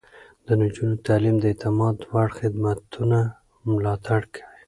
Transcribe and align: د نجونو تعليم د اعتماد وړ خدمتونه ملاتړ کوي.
د 0.45 0.47
نجونو 0.61 0.95
تعليم 1.07 1.35
د 1.39 1.45
اعتماد 1.51 1.95
وړ 2.11 2.27
خدمتونه 2.37 3.19
ملاتړ 3.71 4.21
کوي. 4.33 4.43